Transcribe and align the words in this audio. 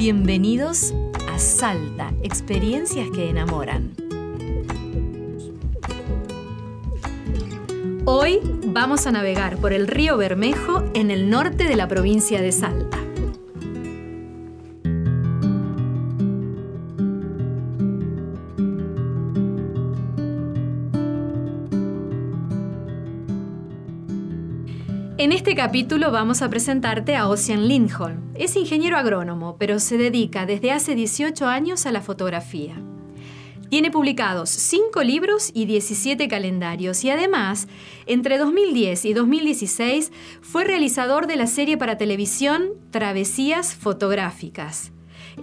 Bienvenidos 0.00 0.94
a 1.28 1.38
Salta, 1.38 2.14
experiencias 2.22 3.06
que 3.10 3.28
enamoran. 3.28 3.92
Hoy 8.06 8.40
vamos 8.64 9.06
a 9.06 9.12
navegar 9.12 9.58
por 9.58 9.74
el 9.74 9.86
río 9.86 10.16
Bermejo 10.16 10.82
en 10.94 11.10
el 11.10 11.28
norte 11.28 11.64
de 11.64 11.76
la 11.76 11.86
provincia 11.86 12.40
de 12.40 12.50
Salta. 12.50 12.96
En 25.18 25.32
este 25.32 25.54
capítulo 25.54 26.10
vamos 26.10 26.40
a 26.40 26.48
presentarte 26.48 27.16
a 27.16 27.28
Ocean 27.28 27.68
Lindholm. 27.68 28.29
Es 28.40 28.56
ingeniero 28.56 28.96
agrónomo, 28.96 29.56
pero 29.58 29.78
se 29.80 29.98
dedica 29.98 30.46
desde 30.46 30.72
hace 30.72 30.94
18 30.94 31.46
años 31.46 31.84
a 31.84 31.92
la 31.92 32.00
fotografía. 32.00 32.74
Tiene 33.68 33.90
publicados 33.90 34.48
5 34.48 35.02
libros 35.02 35.50
y 35.52 35.66
17 35.66 36.26
calendarios 36.26 37.04
y 37.04 37.10
además, 37.10 37.68
entre 38.06 38.38
2010 38.38 39.04
y 39.04 39.12
2016, 39.12 40.10
fue 40.40 40.64
realizador 40.64 41.26
de 41.26 41.36
la 41.36 41.46
serie 41.46 41.76
para 41.76 41.98
televisión 41.98 42.70
Travesías 42.90 43.74
Fotográficas. 43.74 44.90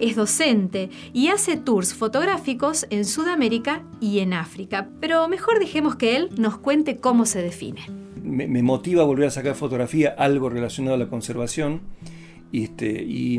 Es 0.00 0.16
docente 0.16 0.90
y 1.12 1.28
hace 1.28 1.56
tours 1.56 1.94
fotográficos 1.94 2.84
en 2.90 3.04
Sudamérica 3.04 3.84
y 4.00 4.18
en 4.18 4.32
África, 4.32 4.88
pero 5.00 5.28
mejor 5.28 5.60
dejemos 5.60 5.94
que 5.94 6.16
él 6.16 6.30
nos 6.36 6.58
cuente 6.58 6.96
cómo 6.96 7.26
se 7.26 7.42
define 7.42 8.08
me, 8.28 8.62
motiva 8.62 9.02
a 9.02 9.06
volver 9.06 9.28
a 9.28 9.30
sacar 9.30 9.54
fotografía, 9.54 10.14
algo 10.16 10.48
relacionado 10.48 10.94
a 10.94 10.98
la 10.98 11.08
conservación. 11.08 11.80
Y, 12.50 12.64
este, 12.64 13.02
y, 13.02 13.38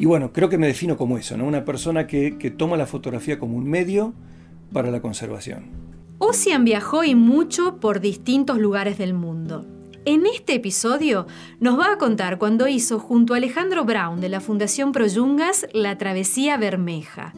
bueno, 0.00 0.32
creo 0.32 0.48
que 0.48 0.58
me 0.58 0.66
defino 0.66 0.96
como 0.96 1.18
eso, 1.18 1.36
¿no? 1.36 1.46
una 1.46 1.64
persona 1.64 2.06
que, 2.06 2.32
toma 2.56 2.76
la 2.76 2.86
fotografía 2.86 3.38
como 3.38 3.56
un 3.56 3.68
medio 3.68 4.14
para 4.72 4.90
la 4.90 5.00
conservación. 5.00 5.64
Ocean 6.18 6.64
viajó 6.64 7.04
y 7.04 7.14
mucho 7.14 7.78
por 7.78 8.00
distintos 8.00 8.58
lugares 8.58 8.98
del 8.98 9.14
mundo. 9.14 9.66
En 10.04 10.24
este 10.24 10.54
episodio 10.54 11.26
nos 11.60 11.78
va 11.78 11.92
a 11.92 11.98
contar 11.98 12.38
cuando 12.38 12.68
hizo 12.68 12.98
junto 12.98 13.34
a 13.34 13.38
Alejandro 13.38 13.84
Brown 13.84 14.20
de 14.20 14.28
la 14.28 14.40
Fundación 14.40 14.92
Proyungas 14.92 15.66
la 15.72 15.98
Travesía 15.98 16.56
Bermeja, 16.56 17.34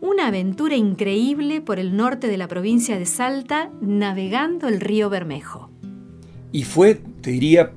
una 0.00 0.28
aventura 0.28 0.76
increíble 0.76 1.60
por 1.60 1.78
el 1.78 1.96
norte 1.96 2.28
de 2.28 2.36
la 2.36 2.48
provincia 2.48 2.98
de 2.98 3.06
Salta 3.06 3.70
navegando 3.80 4.68
el 4.68 4.80
río 4.80 5.10
Bermejo. 5.10 5.70
Y 6.52 6.64
fue, 6.64 6.94
te 6.94 7.30
diría, 7.30 7.72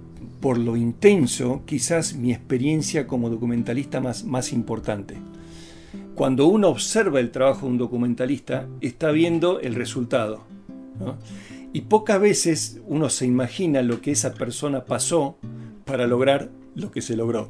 por 0.45 0.59
lo 0.59 0.77
intenso, 0.77 1.63
quizás 1.65 2.13
mi 2.13 2.31
experiencia 2.31 3.07
como 3.07 3.31
documentalista 3.31 3.99
más, 3.99 4.25
más 4.25 4.53
importante. 4.53 5.15
Cuando 6.13 6.45
uno 6.45 6.69
observa 6.69 7.19
el 7.19 7.31
trabajo 7.31 7.65
de 7.65 7.71
un 7.71 7.77
documentalista, 7.79 8.67
está 8.79 9.09
viendo 9.09 9.59
el 9.59 9.73
resultado. 9.73 10.43
Y 11.73 11.81
pocas 11.81 12.21
veces 12.21 12.79
uno 12.85 13.09
se 13.09 13.25
imagina 13.25 13.81
lo 13.81 14.01
que 14.01 14.11
esa 14.11 14.35
persona 14.35 14.85
pasó 14.85 15.39
para 15.83 16.05
lograr 16.05 16.51
lo 16.75 16.91
que 16.91 17.01
se 17.01 17.15
logró. 17.17 17.49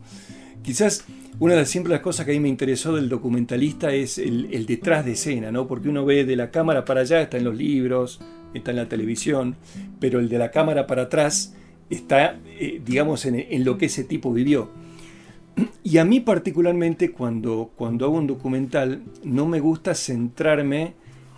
Quizás 0.63 1.03
una 1.38 1.55
de 1.55 1.59
las 1.59 1.69
siempre 1.69 2.00
cosas 2.01 2.25
que 2.25 2.31
a 2.31 2.35
mí 2.35 2.39
me 2.39 2.47
interesó 2.47 2.95
del 2.95 3.09
documentalista 3.09 3.94
es 3.94 4.17
el, 4.17 4.47
el, 4.53 4.66
detrás 4.66 5.03
de 5.03 5.11
escena, 5.11 5.51
¿no? 5.51 5.67
porque 5.67 5.89
uno 5.89 6.05
ve 6.05 6.23
de 6.23 6.38
la 6.38 6.50
cámara 6.50 6.85
para 6.85 7.01
allá, 7.01 7.22
está 7.22 7.35
en 7.35 7.44
los 7.44 7.57
libros, 7.57 8.22
está 8.53 8.72
en 8.72 8.78
la 8.78 8.88
televisión, 8.88 9.57
pero 10.00 10.22
el 10.22 10.29
de 10.29 10.38
la 10.38 10.50
cámara 10.50 10.88
para 10.88 11.01
atrás 11.01 11.53
está, 11.90 12.40
eh, 12.46 12.81
digamos, 12.85 13.25
en, 13.25 13.63
lo 13.63 13.78
que 13.78 13.85
ese 13.85 14.03
tipo 14.03 14.34
vivió. 14.34 14.69
Y 15.84 15.97
a 16.00 16.06
mí 16.06 16.19
particularmente 16.19 17.12
cuando, 17.12 17.72
cuando 17.75 18.06
hago 18.06 18.18
un 18.18 18.28
documental 18.28 19.03
no 19.23 19.46
me 19.46 19.59
gusta 19.59 19.96
centrarme 19.96 20.94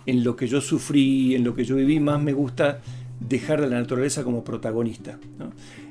en 0.06 0.24
lo 0.24 0.34
que 0.34 0.48
yo 0.48 0.60
sufrí, 0.60 1.34
en 1.34 1.44
lo 1.44 1.54
que 1.54 1.64
yo 1.64 1.76
viví, 1.76 2.00
más 2.00 2.20
me 2.20 2.32
gusta 2.32 2.80
dejar 3.20 3.62
a 3.62 3.66
la 3.66 3.78
naturaleza 3.78 4.24
como 4.24 4.42
protagonista. 4.42 5.18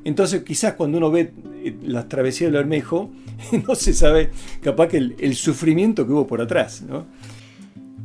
Entonces 0.03 0.43
quizás 0.43 0.73
cuando 0.73 0.97
uno 0.97 1.11
ve 1.11 1.31
eh, 1.63 1.75
las 1.83 2.09
travesías 2.09 2.51
del 2.51 2.63
Bermejo, 2.63 3.11
no 3.67 3.75
se 3.75 3.93
sabe 3.93 4.31
capaz 4.61 4.87
que 4.87 4.97
el, 4.97 5.15
el 5.19 5.35
sufrimiento 5.35 6.05
que 6.05 6.13
hubo 6.13 6.27
por 6.27 6.41
atrás. 6.41 6.81
¿no? 6.81 7.05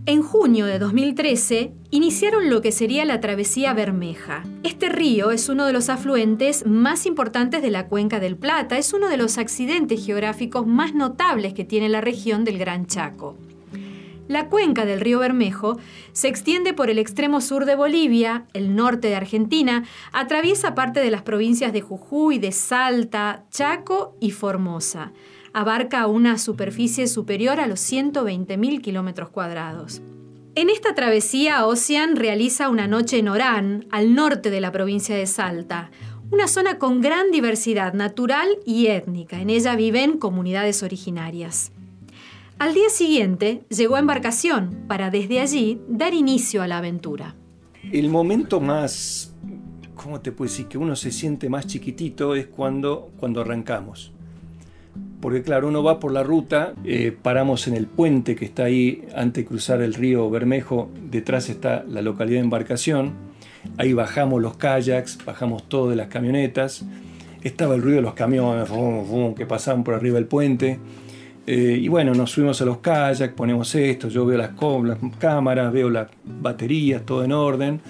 En 0.05 0.21
junio 0.21 0.67
de 0.67 0.81
2013 0.81 1.75
iniciaron 1.93 2.51
lo 2.51 2.61
que 2.61 2.73
sería 2.73 3.05
la 3.05 3.21
travesía 3.21 3.73
Bermeja. 3.73 4.43
Este 4.65 4.89
río 4.89 5.31
es 5.31 5.49
uno 5.49 5.65
de 5.65 5.73
los 5.73 5.89
afluentes 5.89 6.67
más 6.67 7.07
importantes 7.07 7.63
de 7.63 7.71
la 7.71 7.87
cuenca 7.87 8.19
del 8.19 8.37
Plata, 8.37 8.79
es 8.79 8.93
uno 8.93 9.09
de 9.09 9.17
los 9.17 9.39
accidentes 9.39 10.05
geográficos 10.05 10.67
más 10.67 10.93
notables 10.93 11.55
que 11.55 11.65
tiene 11.65 11.89
la 11.89 12.01
región 12.01 12.43
del 12.43 12.59
Gran 12.59 12.87
Chaco. 12.87 13.37
La 14.27 14.49
cuenca 14.49 14.87
del 14.87 15.01
río 15.01 15.21
Bermejo 15.21 15.79
se 16.11 16.27
extiende 16.27 16.75
por 16.75 16.91
el 16.91 16.99
extremo 16.99 17.41
sur 17.41 17.65
de 17.65 17.77
Bolivia, 17.77 18.47
el 18.55 18.75
norte 18.75 19.07
de 19.07 19.15
Argentina, 19.15 19.85
atraviesa 20.13 20.75
parte 20.75 20.99
de 20.99 21.13
las 21.13 21.23
provincias 21.23 21.73
de 21.73 21.81
Jujuy, 21.81 22.41
de 22.41 22.51
Salta, 22.51 23.45
Chaco 23.53 24.17
y 24.19 24.33
Formosa 24.33 25.13
abarca 25.53 26.07
una 26.07 26.39
superficie 26.39 27.07
superior 27.07 27.61
a 27.61 27.67
los 27.67 27.81
120.000 27.81 28.81
kilómetros 28.81 29.31
cuadrados. 29.31 30.03
En 30.55 30.69
esta 30.69 30.95
travesía, 30.95 31.67
Ocean 31.67 32.17
realiza 32.17 32.69
una 32.69 32.87
noche 32.87 33.19
en 33.19 33.29
Orán, 33.29 33.87
al 33.91 34.15
norte 34.15 34.51
de 34.51 34.61
la 34.61 34.73
provincia 34.73 35.17
de 35.17 35.27
Salta, 35.27 35.91
una 36.31 36.47
zona 36.47 36.79
con 36.79 37.01
gran 37.01 37.31
diversidad 37.31 37.95
natural 37.95 38.49
y 38.67 38.87
étnica. 38.87 39.41
En 39.41 39.51
ella 39.51 39.77
viven 39.77 40.19
comunidades 40.19 40.83
originarias. 40.83 41.73
Al 42.59 42.75
día 42.75 42.91
siguiente 42.91 43.65
llegó 43.71 43.97
a 43.97 44.01
embarcación 44.01 44.85
para 44.89 45.11
desde 45.11 45.41
allí 45.41 45.81
dar 45.89 46.15
inicio 46.15 46.63
a 46.63 46.69
la 46.69 46.79
aventura. 46.79 47.35
El 47.91 48.09
momento 48.09 48.61
más, 48.61 49.35
¿cómo 49.95 50.21
te 50.21 50.33
puedo 50.33 50.51
decir? 50.51 50.69
Que 50.69 50.79
uno 50.79 50.97
se 50.97 51.11
siente 51.11 51.49
más 51.49 51.67
chiquitito 51.67 52.35
es 52.35 52.47
cuando, 52.47 53.11
cuando 53.19 53.41
arrancamos 53.41 54.12
porque 55.23 55.43
claro, 55.43 55.69
uno 55.69 55.85
va 55.85 56.01
por 56.01 56.13
la 56.13 56.25
ruta, 56.25 56.75
eh, 56.85 57.17
paramos 57.23 57.69
en 57.69 57.75
el 57.75 57.87
puente 57.87 58.35
que 58.35 58.45
está 58.45 58.65
ahí 58.65 59.05
antes 59.15 59.45
de 59.45 59.49
cruzar 59.49 59.81
el 59.81 59.95
río 59.95 60.29
Bermejo, 60.29 60.91
detrás 61.11 61.49
está 61.49 61.85
la 61.89 62.03
localidad 62.03 62.39
de 62.39 62.45
embarcación, 62.45 63.13
ahí 63.79 63.93
bajamos 63.93 64.43
los 64.43 64.57
kayaks, 64.57 65.25
bajamos 65.25 65.69
todo 65.69 65.91
de 65.91 65.97
las 65.97 66.09
camionetas, 66.09 66.85
estaba 67.43 67.77
el 67.77 67.83
ruido 67.83 67.97
de 67.97 68.03
los 68.03 68.15
camiones 68.15 68.69
que 69.37 69.47
pasaban 69.47 69.85
por 69.85 69.95
arriba 69.95 70.17
del 70.17 70.27
puente, 70.27 70.81
eh, 71.47 71.79
y 71.81 71.87
bueno, 71.87 72.15
nos 72.15 72.33
subimos 72.33 72.61
a 72.61 72.65
los 72.65 72.79
kayaks, 72.79 73.35
ponemos 73.35 73.73
esto, 73.77 74.09
yo 74.09 74.27
veo 74.27 74.39
las, 74.39 74.51
cámaras, 75.21 75.73
veo 75.73 75.89
las 75.89 76.09
baterías, 76.25 77.03
todo 77.07 77.23
en 77.23 77.31
orden, 77.31 77.81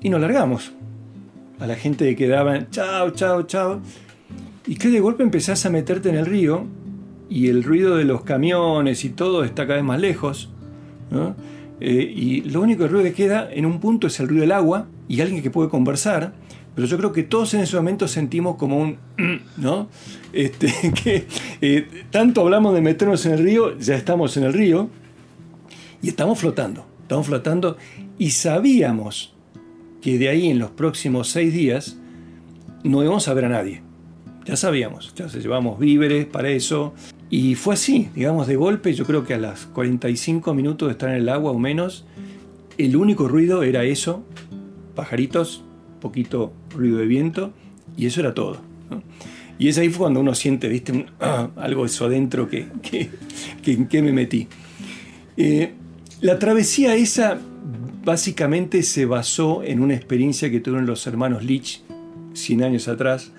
y 0.00 0.08
nos 0.08 0.20
largamos. 0.20 0.72
A 1.60 1.68
la 1.68 1.76
gente 1.76 2.04
que 2.04 2.16
quedaba, 2.16 2.68
chao, 2.70 3.10
chao, 3.10 3.44
chao, 3.44 3.80
y 4.66 4.76
que 4.76 4.88
de 4.88 5.00
golpe 5.00 5.22
empezás 5.22 5.66
a 5.66 5.70
meterte 5.70 6.08
en 6.08 6.16
el 6.16 6.26
río 6.26 6.64
y 7.28 7.48
el 7.48 7.62
ruido 7.62 7.96
de 7.96 8.04
los 8.04 8.22
camiones 8.22 9.04
y 9.04 9.10
todo 9.10 9.44
está 9.44 9.66
cada 9.66 9.76
vez 9.76 9.84
más 9.84 10.00
lejos. 10.00 10.50
Eh, 11.80 12.12
y 12.14 12.40
lo 12.42 12.62
único 12.62 12.86
ruido 12.86 13.04
que 13.04 13.12
queda 13.12 13.48
en 13.52 13.66
un 13.66 13.80
punto 13.80 14.06
es 14.06 14.18
el 14.20 14.28
ruido 14.28 14.42
del 14.42 14.52
agua 14.52 14.86
y 15.08 15.20
alguien 15.20 15.42
que 15.42 15.50
puede 15.50 15.68
conversar. 15.68 16.32
Pero 16.74 16.88
yo 16.88 16.96
creo 16.96 17.12
que 17.12 17.22
todos 17.22 17.54
en 17.54 17.60
ese 17.60 17.76
momento 17.76 18.08
sentimos 18.08 18.56
como 18.56 18.78
un... 18.78 18.98
¿no? 19.56 19.88
Este, 20.32 20.72
que 21.04 21.26
eh, 21.60 22.04
tanto 22.10 22.40
hablamos 22.40 22.74
de 22.74 22.80
meternos 22.80 23.24
en 23.26 23.32
el 23.32 23.38
río, 23.40 23.78
ya 23.78 23.94
estamos 23.94 24.36
en 24.36 24.44
el 24.44 24.52
río 24.52 24.88
y 26.02 26.08
estamos 26.08 26.38
flotando. 26.38 26.86
Estamos 27.02 27.26
flotando 27.26 27.76
y 28.18 28.30
sabíamos 28.30 29.34
que 30.00 30.18
de 30.18 30.28
ahí 30.30 30.48
en 30.48 30.58
los 30.58 30.70
próximos 30.70 31.28
seis 31.28 31.52
días 31.52 31.98
no 32.82 33.02
íbamos 33.02 33.28
a 33.28 33.34
ver 33.34 33.44
a 33.44 33.48
nadie 33.50 33.82
ya 34.44 34.56
sabíamos, 34.56 35.14
ya 35.14 35.28
se 35.28 35.40
llevamos 35.40 35.78
víveres 35.78 36.26
para 36.26 36.50
eso. 36.50 36.94
Y 37.30 37.54
fue 37.54 37.74
así, 37.74 38.10
digamos, 38.14 38.46
de 38.46 38.56
golpe, 38.56 38.92
yo 38.94 39.04
creo 39.04 39.24
que 39.24 39.34
a 39.34 39.38
las 39.38 39.66
45 39.66 40.54
minutos 40.54 40.88
de 40.88 40.92
estar 40.92 41.10
en 41.10 41.16
el 41.16 41.28
agua 41.28 41.52
o 41.52 41.58
menos, 41.58 42.04
el 42.78 42.96
único 42.96 43.28
ruido 43.28 43.62
era 43.62 43.84
eso, 43.84 44.24
pajaritos, 44.94 45.64
poquito 46.00 46.52
ruido 46.70 46.98
de 46.98 47.06
viento, 47.06 47.52
y 47.96 48.06
eso 48.06 48.20
era 48.20 48.34
todo. 48.34 48.58
Y 49.58 49.68
es 49.68 49.78
ahí 49.78 49.88
fue 49.88 50.00
cuando 50.00 50.20
uno 50.20 50.34
siente, 50.34 50.68
viste, 50.68 51.06
algo 51.56 51.86
eso 51.86 52.06
adentro 52.06 52.48
que, 52.48 52.66
en 53.66 53.86
qué 53.86 54.02
me 54.02 54.12
metí. 54.12 54.48
Eh, 55.36 55.72
la 56.20 56.38
travesía 56.38 56.94
esa 56.94 57.38
básicamente 58.04 58.82
se 58.82 59.06
basó 59.06 59.62
en 59.62 59.80
una 59.80 59.94
experiencia 59.94 60.50
que 60.50 60.60
tuvieron 60.60 60.86
los 60.86 61.06
hermanos 61.06 61.44
Leach 61.44 61.80
100 62.34 62.62
años 62.62 62.88
atrás. 62.88 63.32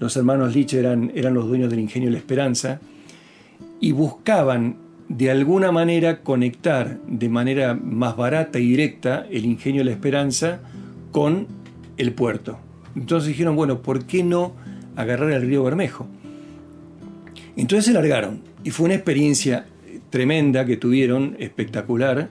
Los 0.00 0.16
hermanos 0.16 0.54
Leach 0.54 0.74
eran, 0.74 1.12
eran 1.14 1.34
los 1.34 1.46
dueños 1.46 1.70
del 1.70 1.80
ingenio 1.80 2.10
La 2.10 2.18
Esperanza 2.18 2.80
y 3.80 3.92
buscaban 3.92 4.76
de 5.08 5.30
alguna 5.30 5.72
manera 5.72 6.22
conectar 6.22 6.98
de 7.06 7.28
manera 7.28 7.74
más 7.74 8.16
barata 8.16 8.58
y 8.58 8.68
directa 8.68 9.26
el 9.30 9.44
ingenio 9.44 9.84
La 9.84 9.90
Esperanza 9.90 10.60
con 11.10 11.46
el 11.96 12.12
puerto. 12.12 12.58
Entonces 12.96 13.28
dijeron, 13.28 13.56
bueno, 13.56 13.82
¿por 13.82 14.04
qué 14.04 14.24
no 14.24 14.54
agarrar 14.96 15.30
el 15.32 15.42
río 15.42 15.64
Bermejo? 15.64 16.06
Entonces 17.56 17.86
se 17.86 17.92
largaron 17.92 18.40
y 18.64 18.70
fue 18.70 18.86
una 18.86 18.94
experiencia 18.94 19.66
tremenda 20.10 20.64
que 20.64 20.76
tuvieron, 20.76 21.36
espectacular, 21.38 22.30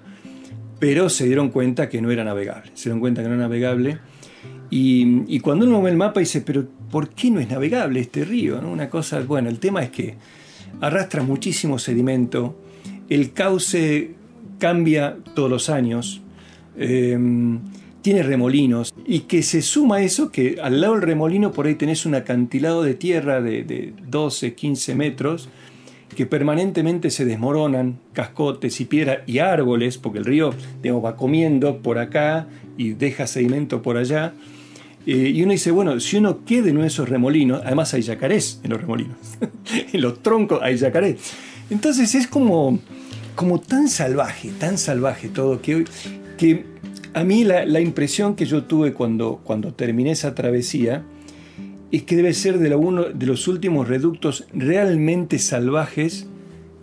pero 0.79 1.09
se 1.09 1.25
dieron 1.25 1.49
cuenta 1.49 1.89
que 1.89 2.01
no 2.01 2.11
era 2.11 2.23
navegable. 2.23 2.71
Se 2.73 2.85
dieron 2.85 2.99
cuenta 2.99 3.21
que 3.21 3.27
no 3.27 3.35
era 3.35 3.43
navegable. 3.43 3.99
Y, 4.69 5.39
cuando 5.41 5.65
uno 5.65 5.81
ve 5.81 5.91
el 5.91 5.97
mapa 5.97 6.21
dice, 6.21 6.41
pero 6.41 6.65
¿por 6.91 7.09
qué 7.09 7.31
no 7.31 7.39
es 7.39 7.49
navegable 7.49 7.99
este 8.01 8.25
río? 8.25 8.59
Una 8.59 8.89
cosa, 8.89 9.21
bueno, 9.21 9.49
el 9.49 9.59
tema 9.59 9.81
es 9.81 9.89
que 9.89 10.15
arrastra 10.81 11.23
muchísimo 11.23 11.79
sedimento, 11.79 12.55
el 13.09 13.33
cauce 13.33 14.11
cambia 14.59 15.17
todos 15.33 15.49
los 15.49 15.69
años, 15.69 16.21
em, 16.77 17.59
tiene 18.01 18.23
remolinos, 18.23 18.93
y 19.05 19.21
que 19.21 19.43
se 19.43 19.61
suma 19.61 20.01
eso 20.01 20.31
que 20.31 20.57
al 20.61 20.81
lado 20.81 20.93
del 20.93 21.03
remolino 21.03 21.51
por 21.51 21.67
ahí 21.67 21.75
tenés 21.75 22.05
un 22.05 22.15
acantilado 22.15 22.83
de 22.83 22.93
tierra 22.95 23.41
de, 23.41 23.63
de 23.63 23.93
12, 24.07 24.53
15 24.53 24.95
metros, 24.95 25.49
que 26.15 26.25
permanentemente 26.25 27.09
se 27.09 27.25
desmoronan, 27.25 27.99
cascotes 28.13 28.81
y 28.81 28.85
piedras 28.85 29.19
y 29.27 29.39
árboles, 29.39 29.97
porque 29.97 30.19
el 30.19 30.25
río 30.25 30.53
va 31.03 31.15
comiendo 31.15 31.77
por 31.77 31.99
acá 31.99 32.47
y 32.77 32.91
deja 32.91 33.27
sedimento 33.27 33.81
por 33.81 33.97
allá. 33.97 34.33
Eh, 35.05 35.31
y 35.33 35.43
uno 35.43 35.51
dice, 35.51 35.71
bueno, 35.71 35.99
si 35.99 36.17
uno 36.17 36.45
queda 36.45 36.69
en 36.69 36.79
esos 36.81 37.09
remolinos, 37.09 37.61
además 37.65 37.93
hay 37.93 38.01
yacarés 38.01 38.59
en 38.63 38.71
los 38.71 38.81
remolinos, 38.81 39.17
en 39.93 40.01
los 40.01 40.21
troncos 40.21 40.59
hay 40.61 40.77
yacarés. 40.77 41.17
Entonces 41.69 42.13
es 42.15 42.27
como, 42.27 42.79
como 43.35 43.59
tan 43.59 43.87
salvaje, 43.87 44.51
tan 44.59 44.77
salvaje 44.77 45.29
todo, 45.29 45.61
que, 45.61 45.85
que 46.37 46.65
a 47.13 47.23
mí 47.23 47.43
la, 47.43 47.65
la 47.65 47.79
impresión 47.79 48.35
que 48.35 48.45
yo 48.45 48.63
tuve 48.63 48.93
cuando, 48.93 49.41
cuando 49.43 49.73
terminé 49.73 50.11
esa 50.11 50.35
travesía, 50.35 51.03
es 51.91 52.03
que 52.03 52.15
debe 52.15 52.33
ser 52.33 52.57
de, 52.57 52.73
uno 52.75 53.03
de 53.03 53.25
los 53.25 53.47
últimos 53.47 53.87
reductos 53.87 54.45
realmente 54.53 55.39
salvajes 55.39 56.27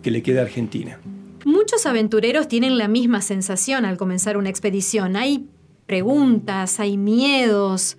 que 0.03 0.11
le 0.11 0.21
queda 0.21 0.41
a 0.41 0.43
Argentina. 0.43 0.99
Muchos 1.45 1.85
aventureros 1.85 2.47
tienen 2.47 2.77
la 2.77 2.87
misma 2.87 3.21
sensación 3.21 3.85
al 3.85 3.97
comenzar 3.97 4.37
una 4.37 4.49
expedición. 4.49 5.15
Hay 5.15 5.47
preguntas, 5.87 6.79
hay 6.79 6.97
miedos, 6.97 7.97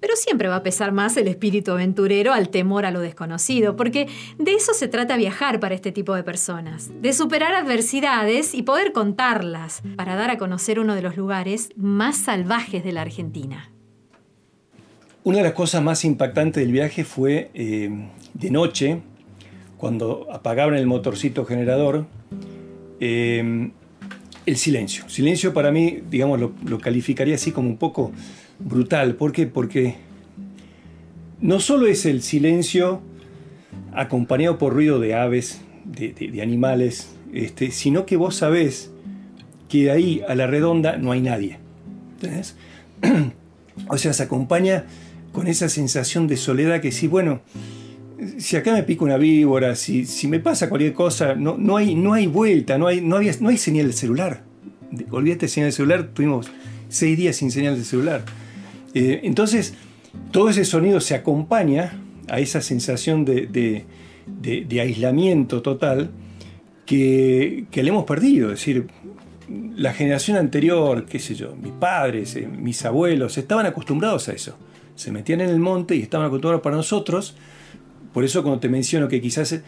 pero 0.00 0.16
siempre 0.16 0.48
va 0.48 0.56
a 0.56 0.62
pesar 0.62 0.92
más 0.92 1.16
el 1.16 1.28
espíritu 1.28 1.72
aventurero 1.72 2.32
al 2.32 2.48
temor 2.50 2.86
a 2.86 2.90
lo 2.90 3.00
desconocido, 3.00 3.76
porque 3.76 4.08
de 4.38 4.54
eso 4.54 4.74
se 4.74 4.88
trata 4.88 5.16
viajar 5.16 5.60
para 5.60 5.74
este 5.74 5.92
tipo 5.92 6.14
de 6.14 6.22
personas, 6.22 6.90
de 7.00 7.12
superar 7.12 7.54
adversidades 7.54 8.54
y 8.54 8.62
poder 8.62 8.92
contarlas 8.92 9.82
para 9.96 10.16
dar 10.16 10.30
a 10.30 10.38
conocer 10.38 10.78
uno 10.78 10.94
de 10.94 11.02
los 11.02 11.16
lugares 11.16 11.70
más 11.76 12.16
salvajes 12.16 12.84
de 12.84 12.92
la 12.92 13.02
Argentina. 13.02 13.72
Una 15.24 15.38
de 15.38 15.44
las 15.44 15.52
cosas 15.52 15.82
más 15.82 16.04
impactantes 16.04 16.62
del 16.62 16.72
viaje 16.72 17.04
fue 17.04 17.50
eh, 17.52 17.90
de 18.34 18.50
noche, 18.50 19.00
cuando 19.76 20.26
apagaban 20.32 20.74
el 20.74 20.86
motorcito 20.86 21.44
generador, 21.44 22.06
eh, 23.00 23.70
el 24.48 24.56
silencio. 24.56 25.08
Silencio 25.08 25.52
para 25.52 25.70
mí, 25.70 26.00
digamos, 26.08 26.40
lo, 26.40 26.78
calificaría 26.78 27.34
así 27.34 27.52
como 27.52 27.68
un 27.68 27.76
poco 27.76 28.12
brutal. 28.58 29.14
¿Por 29.14 29.32
qué? 29.32 29.46
Porque 29.46 29.96
no 31.40 31.60
solo 31.60 31.86
es 31.86 32.06
el 32.06 32.22
silencio 32.22 33.00
acompañado 33.92 34.58
por 34.58 34.72
ruido 34.72 35.00
de 35.00 35.14
aves, 35.14 35.60
de, 35.84 36.40
animales, 36.42 37.14
este, 37.32 37.70
sino 37.70 38.06
que 38.06 38.16
vos 38.16 38.36
sabés 38.36 38.90
que 39.68 39.90
ahí 39.90 40.22
a 40.28 40.34
la 40.34 40.46
redonda 40.46 40.96
no 40.96 41.12
hay 41.12 41.20
nadie. 41.20 41.58
O 43.86 43.96
sea, 43.96 44.12
se 44.12 44.24
acompaña 44.24 44.86
con 45.30 45.46
esa 45.46 45.68
sensación 45.68 46.26
de 46.26 46.36
soledad 46.36 46.80
que 46.80 46.90
sí, 46.90 47.06
bueno, 47.06 47.42
si 48.38 48.56
acá 48.56 48.72
me 48.72 48.82
pica 48.82 49.04
una 49.04 49.16
víbora, 49.16 49.76
si, 49.76 50.04
si 50.04 50.26
me 50.26 50.40
pasa 50.40 50.68
cualquier 50.68 50.94
cosa, 50.94 51.36
no, 51.36 51.56
no, 51.56 51.76
hay, 51.76 51.94
no 51.94 52.12
hay 52.12 52.26
vuelta, 52.26 52.76
no 52.76 52.88
hay, 52.88 53.00
no, 53.00 53.14
había, 53.14 53.32
no 53.38 53.50
hay 53.50 53.56
señal 53.56 53.86
de 53.86 53.92
celular. 53.92 54.42
Olvídate 55.10 55.46
de 55.46 55.48
señal 55.48 55.68
de 55.68 55.72
celular, 55.72 56.08
tuvimos 56.12 56.50
seis 56.88 57.16
días 57.16 57.36
sin 57.36 57.52
señal 57.52 57.76
de 57.78 57.84
celular. 57.84 58.24
Eh, 58.94 59.20
entonces, 59.24 59.74
todo 60.30 60.48
ese 60.48 60.64
sonido 60.64 61.00
se 61.00 61.14
acompaña 61.14 62.00
a 62.28 62.40
esa 62.40 62.60
sensación 62.60 63.24
de, 63.24 63.84
aislamiento 64.80 65.62
total 65.62 66.10
que, 66.86 67.66
le 67.72 67.88
hemos 67.88 68.04
perdido. 68.04 68.52
Es 68.52 68.60
decir, 68.60 68.86
la 69.76 69.92
generación 69.94 70.36
anterior, 70.36 71.06
qué 71.06 71.18
sé 71.18 71.34
yo, 71.34 71.56
mis 71.56 71.72
padres, 71.72 72.36
eh, 72.36 72.46
mis 72.46 72.84
abuelos, 72.84 73.38
estaban 73.38 73.66
acostumbrados 73.66 74.28
a 74.28 74.32
eso 74.32 74.56
se 74.98 75.12
metían 75.12 75.40
en 75.40 75.50
el 75.50 75.60
monte 75.60 75.94
y 75.94 76.02
estaban 76.02 76.26
acostumbrados 76.26 76.62
para 76.62 76.76
nosotros. 76.76 77.36
Por 78.12 78.24
eso 78.24 78.42
cuando 78.42 78.60
te 78.60 78.68
menciono 78.68 79.08
que 79.08 79.20
quizás 79.20 79.52
es 79.52 79.62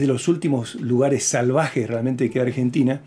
de 0.00 0.06
los 0.06 0.28
últimos 0.28 0.76
lugares 0.76 1.24
salvajes 1.24 1.88
realmente 1.88 2.30
que 2.30 2.40
Argentina, 2.40 3.02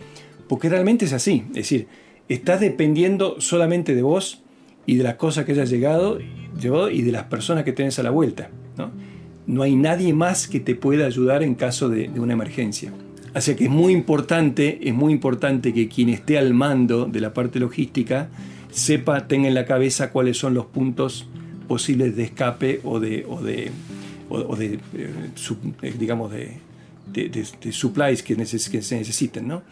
porque 0.49 0.69
realmente 0.69 1.05
es 1.05 1.13
así. 1.13 1.45
Es 1.49 1.69
decir, 1.69 1.87
estás 2.27 2.59
dependiendo 2.59 3.39
solamente 3.39 3.95
de 3.95 4.01
vos 4.01 4.40
y 4.85 4.95
de 4.95 5.03
las 5.03 5.15
cosas 5.15 5.45
que 5.45 5.53
hayas 5.53 5.69
llegado, 5.69 6.19
y 6.19 7.01
de 7.01 7.11
las 7.11 7.23
personas 7.25 7.63
que 7.63 7.71
tenés 7.71 7.97
a 7.99 8.03
la 8.03 8.09
vuelta. 8.09 8.49
¿no? 8.77 8.91
no 9.47 9.63
hay 9.63 9.75
nadie 9.75 10.13
más 10.13 10.47
que 10.47 10.59
te 10.59 10.75
pueda 10.75 11.05
ayudar 11.05 11.43
en 11.43 11.55
caso 11.55 11.89
de, 11.89 12.07
de 12.07 12.19
una 12.19 12.33
emergencia. 12.33 12.93
Así 13.33 13.55
que 13.55 13.65
es 13.65 13.69
muy 13.69 13.93
importante, 13.93 14.79
es 14.87 14.93
muy 14.93 15.13
importante 15.13 15.73
que 15.73 15.87
quien 15.87 16.09
esté 16.09 16.37
al 16.37 16.53
mando 16.53 17.05
de 17.05 17.21
la 17.21 17.33
parte 17.33 17.59
logística 17.59 18.29
sepa, 18.71 19.27
tenga 19.27 19.47
en 19.47 19.53
la 19.53 19.65
cabeza 19.65 20.11
cuáles 20.11 20.37
son 20.37 20.53
los 20.53 20.65
puntos 20.65 21.27
posibles 21.67 22.15
de 22.15 22.23
escape 22.23 22.81
o 22.83 22.99
de, 22.99 23.25
o 23.27 23.41
de, 23.41 23.71
o, 24.29 24.55
de 24.55 24.79
eh, 24.93 25.31
eh, 25.81 25.93
digamos, 25.97 26.31
de, 26.31 26.59
supplies 27.71 28.23
que, 28.23 28.35
que, 28.35 28.45
se 28.45 28.97
necesiten, 28.97 29.47
¿no? 29.47 29.63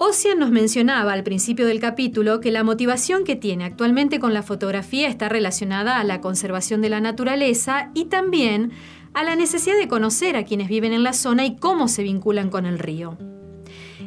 Ocean 0.00 0.38
nos 0.38 0.52
mencionaba 0.52 1.12
al 1.12 1.24
principio 1.24 1.66
del 1.66 1.80
capítulo 1.80 2.40
que 2.40 2.52
la 2.52 2.62
motivación 2.62 3.24
que 3.24 3.34
tiene 3.34 3.64
actualmente 3.64 4.20
con 4.20 4.32
la 4.32 4.44
fotografía 4.44 5.08
está 5.08 5.28
relacionada 5.28 5.98
a 5.98 6.04
la 6.04 6.20
conservación 6.20 6.80
de 6.80 6.88
la 6.88 7.00
naturaleza 7.00 7.90
y 7.94 8.04
también 8.04 8.70
a 9.12 9.24
la 9.24 9.34
necesidad 9.34 9.76
de 9.76 9.88
conocer 9.88 10.36
a 10.36 10.44
quienes 10.44 10.68
viven 10.68 10.92
en 10.92 11.02
la 11.02 11.14
zona 11.14 11.46
y 11.46 11.56
cómo 11.56 11.88
se 11.88 12.04
vinculan 12.04 12.48
con 12.48 12.64
el 12.64 12.78
río. 12.78 13.18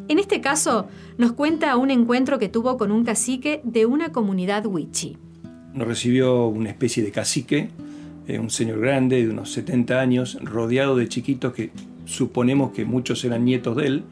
En 0.08 0.18
este 0.18 0.40
caso, 0.40 0.88
nos 1.18 1.34
cuenta 1.34 1.76
un 1.76 1.92
encuentro 1.92 2.40
que 2.40 2.48
tuvo 2.48 2.78
con 2.78 2.90
un 2.94 3.04
cacique 3.04 3.60
de 3.66 3.86
una 3.86 4.14
comunidad 4.14 4.66
wichi. 4.66 5.18
Nos 5.74 5.90
recibió 5.90 6.48
una 6.48 6.70
especie 6.70 7.04
de 7.04 7.12
cacique, 7.12 7.70
eh, 8.28 8.40
un 8.40 8.50
señor 8.50 8.80
grande 8.80 9.26
de 9.26 9.30
unos 9.30 9.52
70 9.52 10.00
años, 10.00 10.38
rodeado 10.42 10.96
de 10.96 11.10
chiquitos 11.10 11.52
que 11.52 11.72
suponemos 12.06 12.72
que 12.72 12.86
muchos 12.86 13.26
eran 13.26 13.44
nietos 13.44 13.76
de 13.76 13.88
él. 13.88 14.04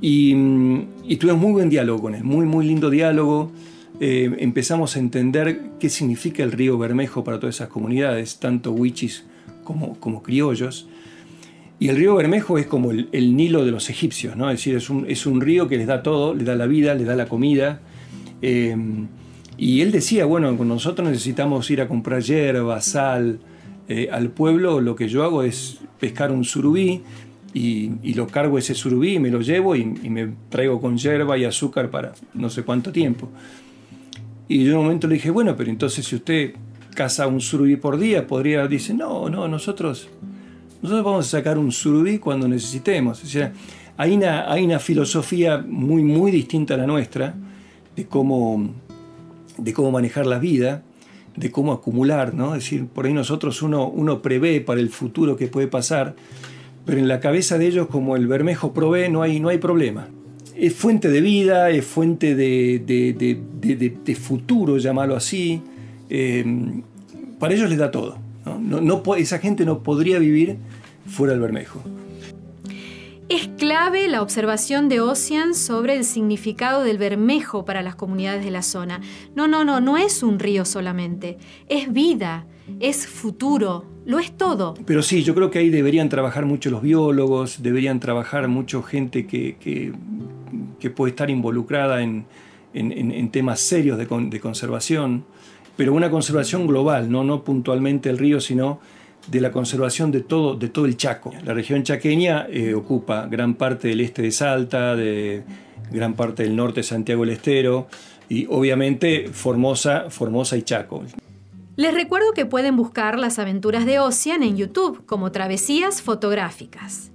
Y, 0.00 0.34
mm, 0.34 1.16
tuvimos 1.18 1.40
muy 1.40 1.52
buen 1.52 1.68
diálogo 1.68 2.02
con 2.02 2.14
él, 2.14 2.24
muy, 2.24 2.46
muy 2.46 2.66
lindo 2.66 2.90
diálogo. 2.90 3.52
Eh, 4.00 4.30
empezamos 4.38 4.96
a 4.96 4.98
entender 4.98 5.70
qué 5.80 5.88
significa 5.88 6.42
el 6.42 6.52
río 6.52 6.76
Bermejo 6.76 7.24
para 7.24 7.40
todas 7.40 7.56
esas 7.56 7.68
comunidades, 7.68 8.38
tanto 8.38 8.72
huichis 8.72 9.24
como, 9.64 9.98
como 9.98 10.22
criollos. 10.22 10.86
Y 11.78 11.88
el 11.88 11.96
río 11.96 12.14
Bermejo 12.14 12.58
es 12.58 12.66
como 12.66 12.90
el, 12.90 13.36
Nilo 13.36 13.64
de 13.64 13.70
los 13.70 13.90
egipcios, 13.90 14.36
¿no? 14.36 14.50
es 14.50 14.58
decir, 14.58 14.76
es 14.76 14.88
un, 14.88 15.06
es 15.08 15.26
un, 15.26 15.40
río 15.40 15.68
que 15.68 15.76
les 15.76 15.86
da 15.86 16.02
todo, 16.02 16.34
les 16.34 16.46
da 16.46 16.56
la 16.56 16.66
vida, 16.66 16.94
les 16.94 17.06
da 17.06 17.16
la 17.16 17.26
comida. 17.26 17.80
Eh, 18.40 18.74
y 19.58 19.80
él 19.80 19.92
decía, 19.92 20.26
bueno, 20.26 20.52
nosotros 20.52 21.08
necesitamos 21.08 21.70
ir 21.70 21.80
a 21.80 21.88
comprar 21.88 22.22
hierba, 22.22 22.80
sal. 22.80 23.40
Eh, 23.88 24.08
al 24.10 24.30
pueblo 24.30 24.80
lo 24.80 24.96
que 24.96 25.08
yo 25.08 25.22
hago 25.22 25.42
es 25.42 25.78
pescar 26.00 26.32
un 26.32 26.44
surubí 26.44 27.02
y, 27.54 28.14
lo 28.14 28.26
cargo 28.26 28.58
ese 28.58 28.74
surubí 28.74 29.14
y 29.14 29.18
me 29.18 29.30
lo 29.30 29.40
llevo 29.40 29.74
y, 29.76 29.84
me 29.84 30.32
traigo 30.48 30.80
con 30.80 30.96
hierba 30.96 31.38
y 31.38 31.44
azúcar 31.44 31.90
para 31.90 32.12
no 32.34 32.50
sé 32.50 32.62
cuánto 32.62 32.92
tiempo. 32.92 33.28
Y 34.48 34.64
yo 34.64 34.72
en 34.72 34.78
un 34.78 34.84
momento 34.84 35.08
le 35.08 35.14
dije, 35.14 35.30
bueno, 35.30 35.56
pero 35.56 35.70
entonces 35.70 36.04
si 36.04 36.16
usted 36.16 36.54
caza 36.94 37.26
un 37.26 37.40
surubí 37.40 37.76
por 37.76 37.98
día, 37.98 38.26
podría, 38.26 38.66
dice, 38.66 38.94
no, 38.94 39.28
no, 39.28 39.48
nosotros, 39.48 40.08
nosotros 40.82 41.04
vamos 41.04 41.26
a 41.26 41.38
sacar 41.38 41.58
un 41.58 41.72
surubí 41.72 42.18
cuando 42.18 42.46
necesitemos. 42.46 43.22
O 43.24 43.26
sea, 43.26 43.52
hay 43.96 44.14
una, 44.14 44.50
hay 44.50 44.64
una 44.64 44.78
filosofía 44.78 45.64
muy, 45.66 46.02
muy 46.02 46.30
distinta 46.30 46.74
a 46.74 46.76
la 46.76 46.86
nuestra 46.86 47.34
de 47.96 48.06
cómo 48.06 48.70
de 49.58 49.72
cómo 49.72 49.90
manejar 49.90 50.26
la 50.26 50.38
vida. 50.38 50.82
de 51.36 51.50
cómo 51.50 51.74
acumular, 51.74 52.32
¿no? 52.32 52.54
Es 52.54 52.64
decir, 52.64 52.86
por 52.86 53.04
ahí 53.04 53.12
nosotros 53.12 53.60
uno, 53.60 53.86
uno 53.88 54.22
prevé 54.22 54.62
para 54.62 54.80
el 54.80 54.88
futuro 54.88 55.36
que 55.36 55.48
puede 55.48 55.68
pasar, 55.68 56.16
pero 56.86 56.98
en 56.98 57.08
la 57.08 57.18
cabeza 57.18 57.58
de 57.58 57.66
ellos, 57.66 57.88
como 57.88 58.14
el 58.16 58.28
Bermejo 58.28 58.72
provee, 58.72 59.10
no 59.10 59.22
hay, 59.22 59.40
no 59.40 59.48
hay 59.48 59.58
problema. 59.58 60.08
Es 60.54 60.72
fuente 60.72 61.08
de 61.08 61.20
vida, 61.20 61.68
es 61.70 61.84
fuente 61.84 62.36
de, 62.36 62.78
de, 62.86 64.14
futuro, 64.14 64.78
llamarlo 64.78 65.16
así. 65.16 65.60
Em, 66.08 66.82
para 67.40 67.54
ellos 67.54 67.68
les 67.68 67.78
da 67.78 67.90
todo. 67.90 68.16
esa 69.18 69.38
gente 69.38 69.66
no 69.66 69.82
podría 69.82 70.20
vivir 70.20 70.56
fuera 71.06 71.32
del 71.32 71.42
Bermejo. 71.42 71.82
Es 73.28 73.48
clave 73.58 74.06
la 74.06 74.22
observación 74.22 74.88
de 74.88 75.00
Ocean 75.00 75.56
sobre 75.56 75.96
el 75.96 76.04
significado 76.04 76.84
del 76.84 76.96
bermejo 76.96 77.64
para 77.64 77.82
las 77.82 77.96
comunidades 77.96 78.44
de 78.44 78.52
la 78.52 78.62
zona. 78.62 79.00
No, 79.34 79.48
no, 79.48 79.64
no, 79.64 79.80
no 79.80 79.96
es 79.96 80.22
un 80.22 80.38
río 80.38 80.64
solamente. 80.64 81.36
Es 81.68 81.92
vida, 81.92 82.46
es 82.78 83.08
futuro, 83.08 83.84
lo 84.06 84.20
es 84.20 84.32
todo. 84.32 84.74
Pero 84.86 85.02
sí, 85.02 85.22
yo 85.24 85.34
creo 85.34 85.50
que 85.50 85.58
ahí 85.58 85.68
deberían 85.68 86.08
trabajar 86.08 86.46
mucho 86.46 86.70
los 86.70 86.80
biólogos, 86.80 87.62
deberían 87.62 87.98
trabajar 87.98 88.46
mucho 88.46 88.82
gente 88.82 89.26
que, 89.26 89.56
que, 89.58 90.90
puede 90.90 91.10
estar 91.10 91.28
involucrada 91.28 92.02
en, 92.02 92.24
temas 93.32 93.58
serios 93.58 93.98
de, 93.98 94.06
de, 94.06 94.40
conservación, 94.40 95.24
pero 95.76 95.92
una 95.92 96.08
conservación 96.08 96.68
global, 96.68 97.10
¿no? 97.10 97.24
no 97.24 97.42
puntualmente 97.42 98.08
el 98.08 98.18
río, 98.18 98.40
sino 98.40 98.78
de 99.26 99.40
la 99.40 99.50
conservación 99.50 100.12
de 100.12 100.20
todo, 100.20 100.54
de 100.54 100.68
todo 100.68 100.86
el 100.86 100.96
Chaco. 100.96 101.32
La 101.44 101.52
región 101.52 101.82
chaqueña 101.82 102.46
eh, 102.48 102.74
ocupa 102.74 103.26
gran 103.26 103.54
parte 103.54 103.88
del 103.88 104.00
este 104.00 104.22
de 104.22 104.30
Salta, 104.30 104.94
de 104.94 105.42
gran 105.90 106.14
parte 106.14 106.44
del 106.44 106.54
norte 106.54 106.80
de 106.80 106.84
Santiago 106.84 107.22
del 107.24 107.34
Estero 107.34 107.88
y 108.28 108.46
obviamente 108.46 109.28
Formosa, 109.32 110.10
Formosa 110.10 110.56
y 110.56 110.62
Chaco. 110.62 111.02
Les 111.76 111.92
recuerdo 111.92 112.32
que 112.32 112.46
pueden 112.46 112.74
buscar 112.74 113.18
las 113.18 113.38
aventuras 113.38 113.84
de 113.84 113.98
Ocean 113.98 114.42
en 114.42 114.56
YouTube 114.56 115.04
como 115.04 115.30
travesías 115.30 116.00
fotográficas. 116.00 117.10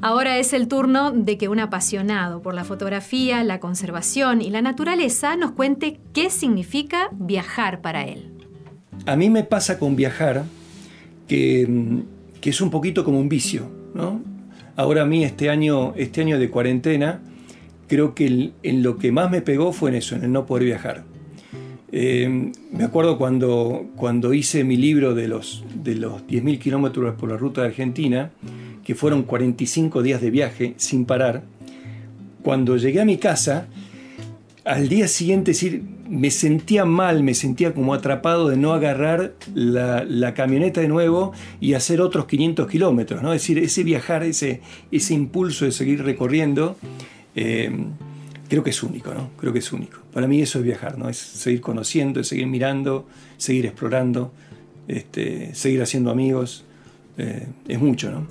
Ahora 0.00 0.38
es 0.38 0.54
el 0.54 0.68
turno 0.68 1.10
de 1.10 1.36
que 1.36 1.48
un 1.48 1.60
apasionado 1.60 2.40
por 2.40 2.54
la 2.54 2.64
fotografía, 2.64 3.44
la 3.44 3.60
conservación 3.60 4.40
y 4.40 4.48
la 4.48 4.62
naturaleza 4.62 5.36
nos 5.36 5.50
cuente 5.50 6.00
qué 6.14 6.30
significa 6.30 7.10
viajar 7.12 7.82
para 7.82 8.04
él. 8.04 8.32
A 9.04 9.16
mí 9.16 9.28
me 9.28 9.44
pasa 9.44 9.78
con 9.78 9.96
viajar 9.96 10.44
que, 11.28 11.68
es 12.42 12.60
un 12.62 12.70
poquito 12.70 13.04
como 13.04 13.20
un 13.20 13.28
vicio. 13.28 13.68
¿no? 13.92 14.22
Ahora 14.76 15.02
a 15.02 15.06
mí 15.06 15.24
este 15.24 15.50
año, 15.50 15.92
este 15.94 16.22
año 16.22 16.38
de 16.38 16.48
cuarentena, 16.48 17.20
creo 17.86 18.14
que 18.14 18.52
en 18.62 18.82
lo 18.82 18.96
que 18.96 19.12
más 19.12 19.30
me 19.30 19.42
pegó 19.42 19.72
fue 19.72 19.90
en 19.90 19.96
eso, 19.96 20.16
en 20.16 20.24
el 20.24 20.32
no 20.32 20.46
poder 20.46 20.64
viajar. 20.64 21.04
Eh, 21.92 22.52
me 22.72 22.84
acuerdo 22.84 23.16
cuando, 23.16 23.86
cuando 23.96 24.34
hice 24.34 24.64
mi 24.64 24.76
libro 24.76 25.14
de 25.14 25.28
los, 25.28 25.64
de 25.74 25.94
los 25.94 26.26
10.000 26.26 26.58
kilómetros 26.58 27.14
por 27.14 27.30
la 27.30 27.36
ruta 27.36 27.62
de 27.62 27.68
Argentina, 27.68 28.30
que 28.84 28.94
fueron 28.94 29.22
45 29.22 30.02
días 30.02 30.20
de 30.20 30.30
viaje 30.30 30.74
sin 30.76 31.04
parar, 31.04 31.42
cuando 32.42 32.76
llegué 32.76 33.00
a 33.00 33.04
mi 33.04 33.16
casa, 33.16 33.68
al 34.64 34.88
día 34.88 35.08
siguiente 35.08 35.52
decir, 35.52 35.82
me 36.08 36.30
sentía 36.30 36.84
mal, 36.84 37.22
me 37.22 37.34
sentía 37.34 37.72
como 37.74 37.94
atrapado 37.94 38.48
de 38.48 38.56
no 38.56 38.72
agarrar 38.72 39.34
la, 39.54 40.34
camioneta 40.34 40.80
de 40.80 40.88
nuevo 40.88 41.32
y 41.60 41.74
hacer 41.74 42.00
otros 42.00 42.26
500 42.26 42.68
kilómetros, 42.68 43.22
¿no? 43.22 43.32
Es 43.32 43.42
decir, 43.42 43.58
ese 43.58 43.82
viajar, 43.84 44.22
ese, 44.22 44.60
ese 44.90 45.14
impulso 45.14 45.64
de 45.64 45.72
seguir 45.72 46.04
recorriendo, 46.04 46.76
eh, 47.34 47.70
creo 48.48 48.62
que 48.62 48.70
es 48.70 48.82
único, 48.82 49.12
¿no? 49.12 49.30
Creo 49.38 49.52
que 49.52 49.58
es 49.60 49.72
único. 49.72 49.98
Para 50.12 50.26
mí 50.26 50.40
eso 50.40 50.58
es 50.58 50.64
viajar, 50.64 50.98
¿no? 50.98 51.08
Es 51.08 51.18
seguir 51.18 51.60
conociendo, 51.60 52.20
es 52.20 52.28
seguir 52.28 52.46
mirando, 52.46 53.06
seguir 53.36 53.66
explorando, 53.66 54.32
este, 54.88 55.54
seguir 55.54 55.82
haciendo 55.82 56.10
amigos, 56.10 56.64
eh, 57.18 57.46
es 57.66 57.80
mucho, 57.80 58.10
¿no? 58.10 58.26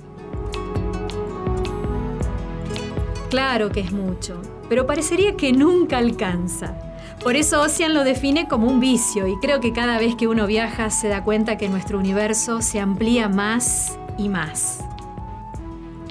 Claro 3.30 3.70
que 3.70 3.80
es 3.80 3.92
mucho, 3.92 4.40
pero 4.68 4.86
parecería 4.86 5.36
que 5.36 5.52
nunca 5.52 5.98
alcanza. 5.98 6.74
Por 7.22 7.34
eso 7.34 7.60
Ocean 7.60 7.92
lo 7.92 8.04
define 8.04 8.46
como 8.46 8.68
un 8.68 8.78
vicio 8.78 9.26
y 9.26 9.36
creo 9.40 9.60
que 9.60 9.72
cada 9.72 9.98
vez 9.98 10.14
que 10.14 10.28
uno 10.28 10.46
viaja 10.46 10.90
se 10.90 11.08
da 11.08 11.24
cuenta 11.24 11.58
que 11.58 11.68
nuestro 11.68 11.98
universo 11.98 12.62
se 12.62 12.78
amplía 12.78 13.28
más 13.28 13.98
y 14.16 14.28
más. 14.28 14.85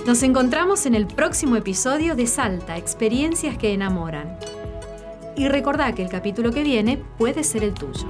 Nos 0.05 0.21
encontramos 0.21 0.85
en 0.85 0.93
el 0.93 1.07
próximo 1.07 1.55
episodio 1.55 2.15
de 2.15 2.27
Salta, 2.27 2.77
Experiencias 2.77 3.57
que 3.57 3.74
enamoran. 3.74 4.38
Y 5.35 5.47
recordá 5.47 5.95
que 5.95 6.03
el 6.03 6.09
capítulo 6.09 6.51
que 6.51 6.62
viene 6.62 7.01
puede 7.17 7.43
ser 7.43 7.63
el 7.63 7.74
tuyo. 7.74 8.05